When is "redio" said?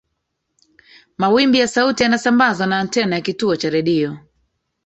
3.69-4.17